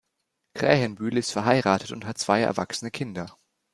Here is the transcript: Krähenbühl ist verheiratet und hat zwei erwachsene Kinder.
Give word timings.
Krähenbühl 0.55 1.15
ist 1.15 1.31
verheiratet 1.31 1.91
und 1.91 2.05
hat 2.07 2.17
zwei 2.17 2.41
erwachsene 2.41 2.89
Kinder. 2.89 3.37